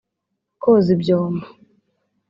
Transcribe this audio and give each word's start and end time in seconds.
Koza 0.63 0.89
ibyombo 0.95 1.45